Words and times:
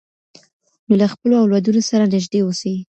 نو 0.87 0.93
له 1.01 1.05
خپلو 1.13 1.33
اولادونو 1.43 1.81
سره 1.89 2.03
نږدې 2.13 2.39
اوسئ. 2.43 2.75